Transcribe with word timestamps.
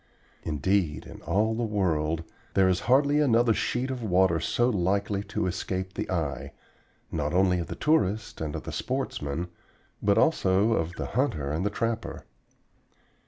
Indeed, 0.41 1.05
in 1.05 1.21
all 1.21 1.53
the 1.53 1.61
world 1.61 2.23
there 2.55 2.67
is 2.67 2.79
hardly 2.89 3.19
another 3.19 3.53
sheet 3.53 3.91
of 3.91 4.01
water 4.01 4.39
so 4.39 4.67
likely 4.67 5.21
to 5.25 5.45
escape 5.45 5.93
the 5.93 6.09
eye, 6.09 6.53
not 7.11 7.35
only 7.35 7.59
of 7.59 7.67
the 7.67 7.75
tourist 7.75 8.41
and 8.41 8.55
the 8.55 8.71
sportsman, 8.71 9.49
but 10.01 10.17
also 10.17 10.73
of 10.73 10.93
the 10.93 11.05
hunter 11.13 11.51
and 11.51 11.63
the 11.63 11.69
trapper. 11.69 12.25